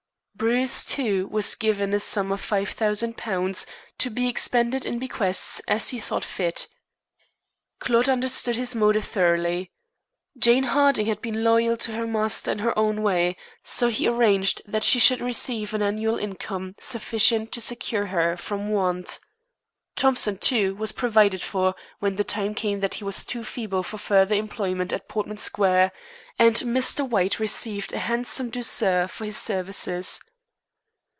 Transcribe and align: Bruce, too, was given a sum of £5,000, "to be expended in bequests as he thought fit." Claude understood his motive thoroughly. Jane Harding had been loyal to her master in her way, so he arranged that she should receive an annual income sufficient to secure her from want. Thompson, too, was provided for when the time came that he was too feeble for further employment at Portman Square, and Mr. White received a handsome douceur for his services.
Bruce, 0.33 0.83
too, 0.83 1.27
was 1.27 1.53
given 1.53 1.93
a 1.93 1.99
sum 1.99 2.31
of 2.31 2.41
£5,000, 2.41 3.65
"to 3.99 4.09
be 4.09 4.27
expended 4.27 4.87
in 4.87 4.97
bequests 4.97 5.59
as 5.67 5.89
he 5.89 5.99
thought 5.99 6.23
fit." 6.25 6.67
Claude 7.77 8.09
understood 8.09 8.55
his 8.55 8.73
motive 8.73 9.05
thoroughly. 9.05 9.69
Jane 10.35 10.63
Harding 10.63 11.05
had 11.05 11.21
been 11.21 11.43
loyal 11.43 11.77
to 11.77 11.91
her 11.93 12.07
master 12.07 12.51
in 12.53 12.57
her 12.57 12.73
way, 12.75 13.37
so 13.63 13.89
he 13.89 14.07
arranged 14.07 14.63
that 14.65 14.83
she 14.83 14.97
should 14.97 15.21
receive 15.21 15.75
an 15.75 15.83
annual 15.83 16.17
income 16.17 16.73
sufficient 16.79 17.51
to 17.51 17.61
secure 17.61 18.07
her 18.07 18.35
from 18.35 18.69
want. 18.69 19.19
Thompson, 19.95 20.39
too, 20.39 20.73
was 20.73 20.91
provided 20.91 21.43
for 21.43 21.75
when 21.99 22.15
the 22.15 22.23
time 22.23 22.55
came 22.55 22.79
that 22.79 22.95
he 22.95 23.03
was 23.03 23.23
too 23.23 23.43
feeble 23.43 23.83
for 23.83 23.99
further 23.99 24.33
employment 24.33 24.91
at 24.91 25.07
Portman 25.07 25.37
Square, 25.37 25.91
and 26.39 26.55
Mr. 26.55 27.07
White 27.07 27.39
received 27.39 27.93
a 27.93 27.99
handsome 27.99 28.49
douceur 28.49 29.07
for 29.07 29.25
his 29.25 29.37
services. 29.37 30.19